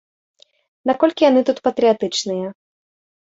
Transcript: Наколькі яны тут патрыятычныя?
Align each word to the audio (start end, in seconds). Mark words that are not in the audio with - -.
Наколькі 0.89 1.27
яны 1.29 1.41
тут 1.49 1.57
патрыятычныя? 1.67 2.47